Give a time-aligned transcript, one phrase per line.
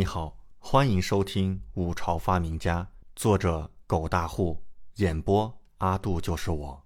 [0.00, 2.82] 你好，欢迎收听《五朝发明家》，
[3.14, 6.82] 作者狗大户，演播阿杜就是我。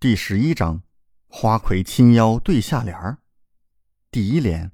[0.00, 0.80] 第十一章：
[1.28, 3.18] 花魁亲邀对下联儿。
[4.10, 4.72] 第一联：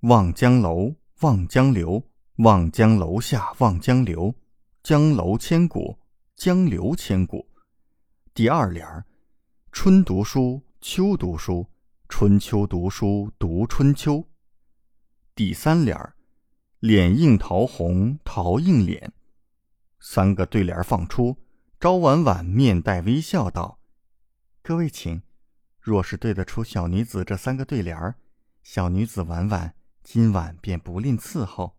[0.00, 2.02] 望江楼，望江流，
[2.38, 4.34] 望江楼下望江流，
[4.82, 6.00] 江楼千古，
[6.34, 7.46] 江流千古。
[8.34, 9.06] 第二联儿：
[9.70, 11.64] 春读书，秋读书，
[12.08, 14.28] 春秋读书读春秋。
[15.36, 16.16] 第三联儿。
[16.80, 19.12] 脸映桃红，桃映脸。
[19.98, 21.36] 三个对联放出，
[21.78, 23.78] 朝婉婉面带微笑道
[24.64, 25.20] ：“各位请，
[25.78, 28.14] 若是对得出小女子这三个对联儿，
[28.62, 31.76] 小女子婉婉今晚便不吝伺候。”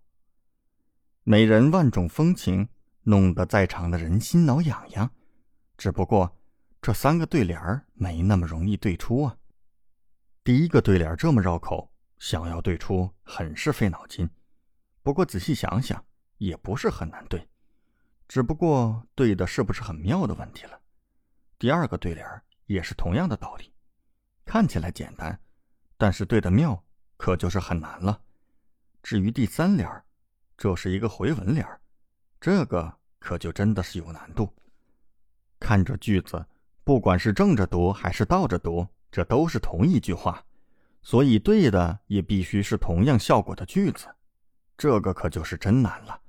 [1.26, 2.70] 美人万种风情，
[3.02, 5.10] 弄得在场的人心挠痒痒。
[5.80, 6.38] 只不过
[6.80, 9.36] 这三个对联儿没那么容易对出啊。
[10.44, 14.30] 第一个对联这么绕口，想要对出很是费脑筋。
[15.04, 16.04] 不过仔细想想，
[16.38, 17.48] 也不是很难对，
[18.28, 20.80] 只不过对的是不是很妙的问题了。
[21.58, 22.26] 第二个对联
[22.66, 23.74] 也是同样的道理，
[24.46, 25.40] 看起来简单，
[25.98, 26.84] 但是对的妙，
[27.18, 28.22] 可就是很难了。
[29.04, 29.90] 至于第三联
[30.58, 31.68] 这是一个回文联
[32.40, 34.52] 这个可就真的是有难度。
[35.60, 36.46] 看这句子，
[36.84, 40.44] 不管是正着读还是倒着读，这都是同一句话，
[41.02, 44.08] 所以对的也必须是同样效果的句子。
[44.78, 46.22] 这个可就是真难了。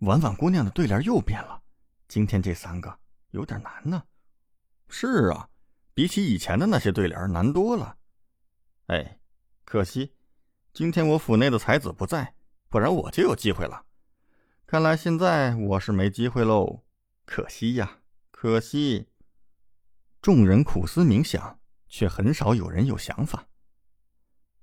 [0.00, 1.62] 婉婉姑娘的对联又变了，
[2.08, 2.98] 今天这三个
[3.30, 4.02] 有点难呢。
[4.88, 5.48] 是啊，
[5.94, 7.96] 比起以前的那些对联难多了。
[8.86, 9.18] 哎，
[9.64, 10.14] 可惜
[10.72, 12.34] 今天我府内的才子不在，
[12.68, 13.84] 不然我就有机会了。
[14.66, 16.84] 看来现在我是没机会喽，
[17.24, 17.98] 可惜呀，
[18.30, 19.08] 可惜。
[20.20, 23.46] 众人苦思冥想，却很少有人有想法。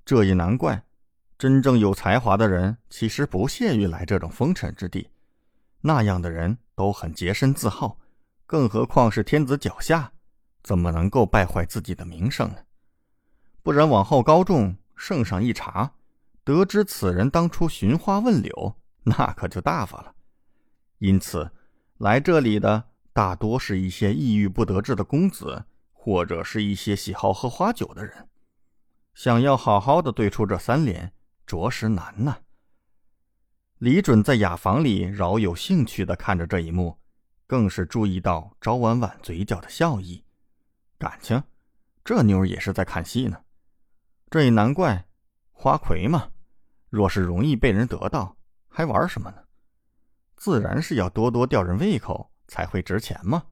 [0.06, 0.86] 这也难怪。
[1.44, 5.10] 真正有才华的人，其实不屑于来这种风尘之地。
[5.82, 8.00] 那样的人都很洁身自好，
[8.46, 10.14] 更何况是天子脚下，
[10.62, 12.60] 怎么能够败坏自己的名声呢？
[13.62, 15.92] 不然往后高中圣上一查，
[16.46, 20.16] 得知此人当初寻花问柳，那可就大发了。
[21.00, 21.52] 因此，
[21.98, 28.30] 来这里的大多是一些抑郁不得志的公子，或者是一些喜好喝花酒的人。
[29.14, 31.12] 想要好好的对出这三联。
[31.54, 32.40] 着实难呐。
[33.78, 36.98] 李准在雅房里饶有兴趣的看着这一幕，
[37.46, 40.26] 更是注意到赵婉婉嘴角的笑意。
[40.98, 41.44] 感情，
[42.04, 43.40] 这妞也是在看戏呢。
[44.32, 45.06] 这也难怪，
[45.52, 46.32] 花魁嘛，
[46.90, 48.36] 若是容易被人得到，
[48.68, 49.44] 还玩什么呢？
[50.36, 53.44] 自然是要多多吊人胃口，才会值钱嘛。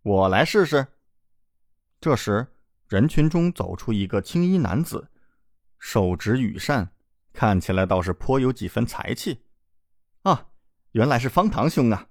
[0.00, 0.86] 我来试试。
[2.00, 2.46] 这时，
[2.88, 5.10] 人群中走出一个青衣男子。
[5.82, 6.92] 手执羽扇，
[7.32, 9.42] 看起来倒是颇有几分才气。
[10.22, 10.50] 啊，
[10.92, 12.08] 原来是方堂兄啊！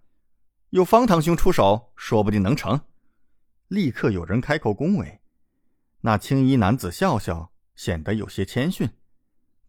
[0.71, 2.81] 有方堂兄出手，说不定能成。
[3.69, 5.21] 立刻有人开口恭维。
[6.01, 8.89] 那青衣男子笑笑，显得有些谦逊，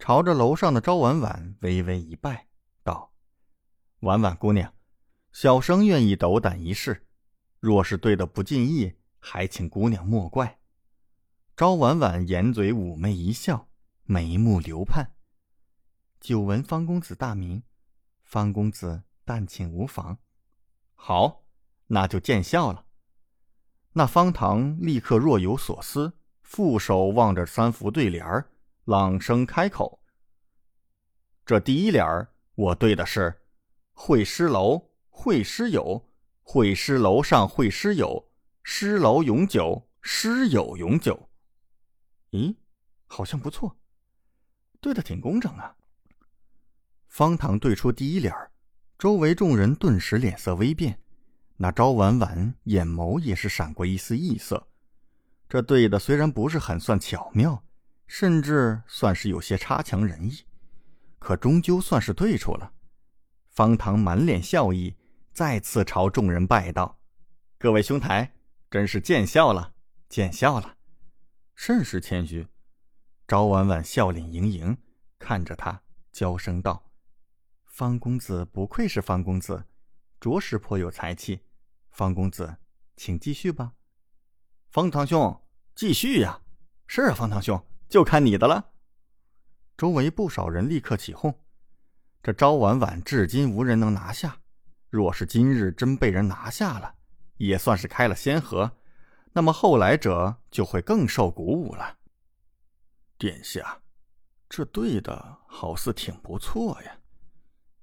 [0.00, 2.48] 朝着楼上的赵婉婉微微一拜，
[2.82, 3.12] 道
[4.02, 4.74] ：“婉婉姑娘，
[5.30, 7.06] 小生愿意斗胆一试。
[7.60, 10.58] 若是对的不尽意，还请姑娘莫怪。”
[11.56, 13.68] 赵婉婉掩嘴妩媚一笑。
[14.04, 15.14] 眉目流盼，
[16.20, 17.62] 久闻方公子大名，
[18.24, 20.18] 方公子但请无妨。
[20.94, 21.44] 好，
[21.86, 22.86] 那就见笑了。
[23.92, 28.50] 那方唐立刻若有所思，负手望着三幅对联儿，
[28.84, 30.02] 朗声开口
[31.46, 33.42] ：“这第一联儿，我对的是
[33.94, 36.10] ‘会师楼，会师友，
[36.42, 38.32] 会师楼上会师友，
[38.64, 41.28] 师楼永久，师友永久’。
[42.32, 42.56] 咦，
[43.06, 43.78] 好像不错。”
[44.82, 45.76] 对的挺工整啊！
[47.06, 48.34] 方唐对出第一联
[48.98, 50.98] 周围众人顿时脸色微变，
[51.56, 54.66] 那赵婉婉眼眸也是闪过一丝异色。
[55.48, 57.62] 这对的虽然不是很算巧妙，
[58.08, 60.44] 甚至算是有些差强人意，
[61.20, 62.72] 可终究算是对出了。
[63.50, 64.96] 方唐满脸笑意，
[65.32, 66.98] 再次朝众人拜道
[67.56, 68.34] ：“各位兄台，
[68.68, 69.74] 真是见笑了，
[70.08, 70.76] 见笑了，
[71.54, 72.48] 甚是谦虚。”
[73.32, 74.76] 赵婉婉笑脸盈盈，
[75.18, 75.80] 看着他，
[76.12, 76.90] 娇声道
[77.64, 79.64] ：“方公子不愧是方公子，
[80.20, 81.40] 着实颇有才气。
[81.92, 82.56] 方公子，
[82.94, 83.72] 请继续吧。”
[84.68, 85.40] 方堂兄，
[85.74, 86.42] 继续呀！
[86.86, 87.58] 是啊，方堂兄，
[87.88, 88.72] 就看你的了。
[89.78, 91.34] 周围不少人立刻起哄。
[92.22, 94.36] 这赵婉婉至今无人能拿下，
[94.90, 96.96] 若是今日真被人拿下了，
[97.38, 98.70] 也算是开了先河，
[99.32, 101.96] 那么后来者就会更受鼓舞了。
[103.22, 103.80] 殿下，
[104.48, 106.98] 这对的好似挺不错呀。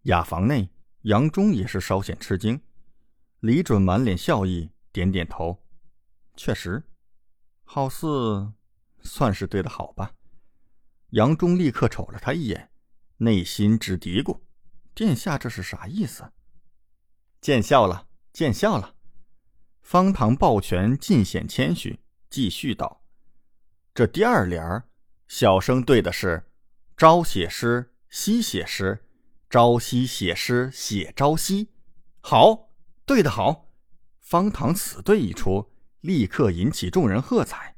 [0.01, 0.69] 雅房内，
[1.03, 2.61] 杨忠也是稍显吃惊。
[3.39, 5.63] 李准满脸笑意，点点头，
[6.35, 6.83] 确实，
[7.63, 8.51] 好似
[9.01, 10.13] 算是对的好吧。
[11.11, 12.69] 杨忠立刻瞅了他一眼，
[13.15, 14.41] 内心直嘀咕
[14.93, 16.33] ：“殿下这是啥意思？”
[17.39, 18.93] 见笑了，见笑了。
[19.83, 23.05] 方唐抱拳，尽显谦虚，继续道
[23.95, 24.88] ：“这第二联儿，
[25.29, 26.51] 小生对的是
[26.97, 29.05] ‘朝写诗，夕写诗’。”
[29.49, 31.69] 朝夕写诗写朝夕，
[32.21, 32.69] 好，
[33.03, 33.71] 对的好。
[34.19, 35.71] 方唐此对一出，
[36.01, 37.75] 立刻引起众人喝彩。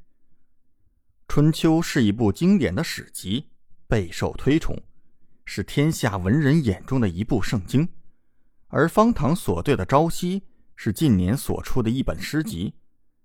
[1.34, 3.48] 《春秋》是一部经典的史籍，
[3.88, 4.82] 备受推崇，
[5.46, 7.88] 是天下文人眼中的一部圣经。
[8.68, 10.40] 而方唐所对的《朝夕》
[10.76, 12.74] 是近年所出的一本诗集，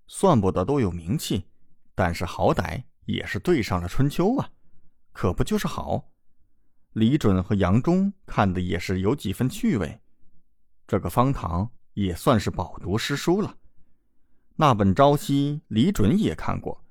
[0.08, 1.48] 算不得多有名气，
[1.94, 4.50] 但是好歹也是对上了《春秋》啊，
[5.14, 6.12] 可不就是好？
[6.92, 10.02] 李准和杨忠看的也是有几分趣味，
[10.86, 13.58] 这个方唐也算是饱读诗书了。
[14.58, 16.84] 那本《朝夕》，李准也看过，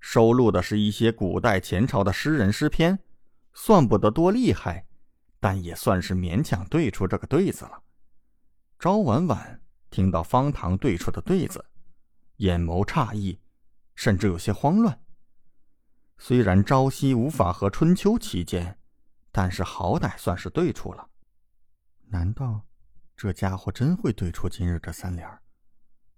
[0.00, 2.98] 收录的是一些古代前朝的诗人诗篇，
[3.52, 4.86] 算不得多厉害，
[5.38, 7.82] 但也算是勉强对出这个对子了。
[8.78, 9.60] 朝婉婉
[9.90, 11.62] 听到方唐对出的对子，
[12.36, 13.38] 眼眸诧异，
[13.96, 14.98] 甚至有些慌乱。
[16.18, 18.76] 虽然《朝夕》无法和《春秋》齐肩。
[19.30, 21.08] 但是好歹算是对出了，
[22.06, 22.66] 难道
[23.14, 25.28] 这家伙真会对出今日这三联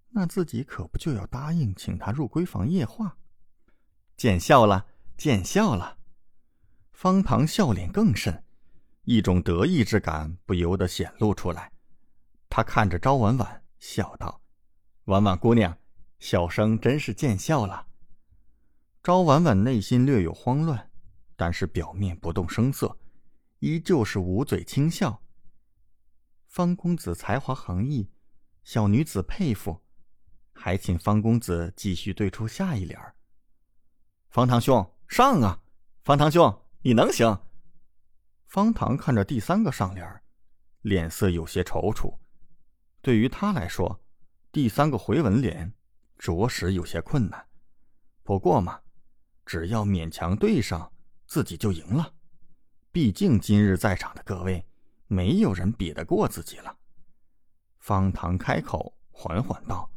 [0.09, 3.19] 那自己可不就要答应请他入闺房夜话？
[4.17, 4.87] 见笑了，
[5.19, 5.99] 见笑了。
[6.93, 8.43] 方唐笑脸更甚，
[9.03, 11.71] 一种得意之感不由得显露出来。
[12.49, 14.41] 他看着朝婉婉，笑道
[15.05, 15.77] ：“婉婉姑娘，
[16.21, 17.89] 小生真是见笑了。”
[19.03, 20.91] 朝婉婉内心略有慌乱，
[21.35, 22.99] 但是表面不动声色。
[23.61, 25.23] 依旧是捂嘴轻笑。
[26.49, 28.11] 方公子才华横溢，
[28.63, 29.81] 小女子佩服，
[30.53, 33.17] 还请方公子继续对出下一联儿。
[34.29, 35.63] 方堂兄上啊！
[36.03, 37.41] 方堂兄你能行？
[38.49, 40.23] 方唐看着第三个上联，
[40.83, 42.19] 脸色有些踌躇。
[43.01, 44.03] 对于他来说，
[44.53, 45.73] 第三个回文联
[46.19, 47.47] 着实有些困难。
[48.23, 48.81] 不过嘛，
[49.51, 50.93] 只要勉强对上，
[51.27, 52.15] 自己就赢了。
[52.93, 54.65] 毕竟今日在场的各位，
[55.09, 56.73] 没有人比得过自己了。
[57.81, 59.91] 方唐开口，缓缓道：“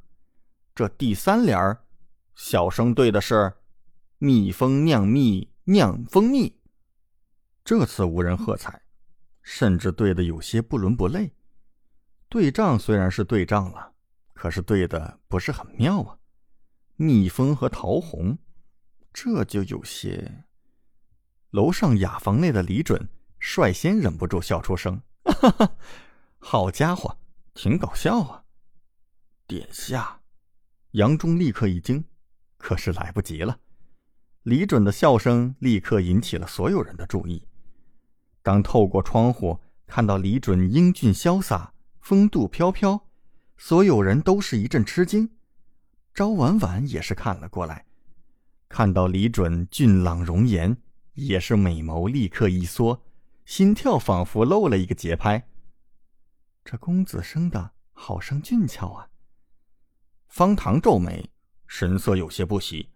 [0.74, 1.86] 这第三联儿，
[2.34, 3.54] 小生对的是
[4.18, 6.60] ‘蜜蜂酿蜜酿蜂蜜’。
[7.64, 8.82] 这次无人喝彩，
[9.44, 11.32] 甚至对的有些不伦不类。
[12.28, 13.94] 对仗虽然是对仗了，
[14.34, 16.18] 可是对的不是很妙啊。
[16.96, 18.36] 蜜蜂和桃红，
[19.13, 20.45] 这就有些……”
[21.51, 23.07] 楼上雅房内的李准
[23.39, 25.75] 率先忍不住笑出声：“哈哈，
[26.39, 27.18] 好家伙，
[27.54, 28.44] 挺搞笑啊！”
[29.45, 30.21] 殿下，
[30.92, 32.04] 杨忠立刻一惊，
[32.57, 33.60] 可是来不及了。
[34.44, 37.48] 李准的笑声立刻引起了所有人的注意。
[38.42, 43.07] 当透过窗户看到李准英俊潇洒、风度飘飘，
[43.57, 45.30] 所有人都是一阵吃惊。
[46.13, 47.86] 朝婉婉也是看了过来，
[48.74, 50.75] 看到李准俊朗容颜。
[51.14, 53.00] 也是美眸立刻一缩，
[53.46, 55.48] 心跳仿佛漏了一个节拍。
[56.66, 59.07] 这公子生的好生俊俏啊！
[60.28, 61.30] 方唐皱眉，
[61.68, 62.90] 神色有些不喜，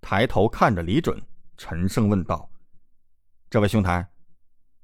[0.00, 1.20] 抬头看着李准，
[1.56, 2.48] 沉声问道
[3.50, 4.08] ：“这位兄台，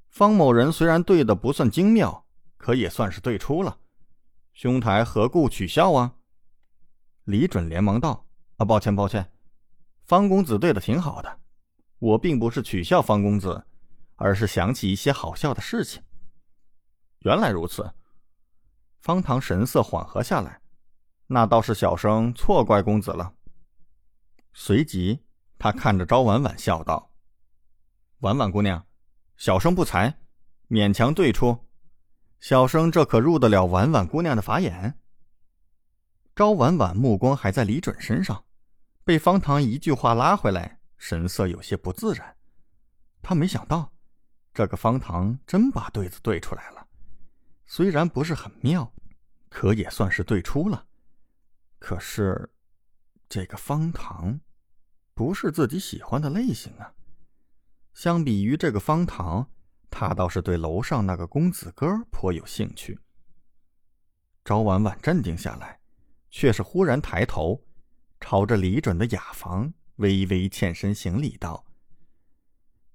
[0.09, 2.27] 方某人虽然对的不算精妙，
[2.57, 3.79] 可也算是对出了。
[4.53, 6.17] 兄台何故取笑啊？”
[7.27, 8.27] 李准连忙道
[8.59, 9.32] ：“啊，抱歉抱歉，
[10.13, 11.41] 方公子对的挺好的。”
[11.99, 13.65] 我并不是取笑方公子，
[14.17, 16.03] 而是想起一些好笑的事情。
[17.21, 17.91] 原来如此，
[19.01, 20.61] 方唐神色缓和下来，
[21.29, 23.33] 那倒是小生错怪公子了。
[24.53, 25.19] 随即，
[25.59, 27.11] 他看着朝婉婉笑道
[28.21, 28.85] ：“婉婉姑娘，
[29.39, 30.15] 小生不才，
[30.69, 31.59] 勉强对出。
[32.39, 34.99] 小生这可入得了婉婉姑娘的法眼？”
[36.37, 38.45] 朝婉婉目光还在李准身上，
[39.05, 40.81] 被方唐一句话拉回来。
[40.97, 42.37] 神色有些不自然，
[43.21, 43.93] 他没想到，
[44.55, 46.87] 这个方唐真把对子对出来了。
[47.67, 48.95] 虽然不是很妙，
[49.49, 50.87] 可也算是对出了。
[51.81, 52.53] 可是，
[53.29, 54.39] 这个方唐，
[55.13, 56.95] 不是自己喜欢的类型啊。
[57.93, 59.51] 相比于这个方唐，
[59.91, 63.01] 他倒是对楼上那个公子哥颇有兴趣。
[64.45, 65.81] 朝婉婉镇定下来，
[66.31, 67.65] 却是忽然抬头，
[68.33, 69.75] 朝着李准的雅房。
[69.97, 71.67] 微微欠身行礼道：“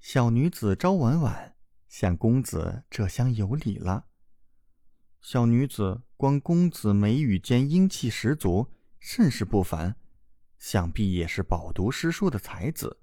[0.01, 1.55] 小女子朝婉婉
[1.87, 4.07] 向公子这厢有礼了。
[5.21, 9.95] 小女子观公子眉宇间英气十足，甚是不凡，
[10.57, 12.99] 想必也是饱读诗书的才子。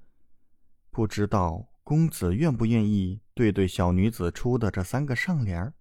[0.91, 5.73] 不知道公子愿不愿意对对小女子出的这三个上联？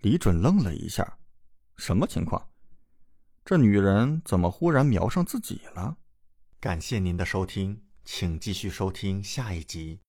[0.00, 1.16] 李准愣了一下，
[1.76, 2.48] 什么情况？
[3.44, 5.96] 这女人怎么忽然瞄上自己了？
[6.60, 9.98] 感谢您的收听，请继续收听下一集。